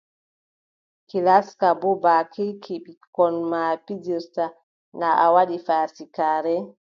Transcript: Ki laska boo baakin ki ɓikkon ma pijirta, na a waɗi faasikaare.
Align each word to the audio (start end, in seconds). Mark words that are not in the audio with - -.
Ki 1.07 1.17
laska 1.27 1.67
boo 1.81 1.97
baakin 2.03 2.51
ki 2.63 2.75
ɓikkon 2.85 3.35
ma 3.51 3.61
pijirta, 3.85 4.45
na 4.99 5.07
a 5.23 5.25
waɗi 5.35 5.57
faasikaare. 5.67 6.55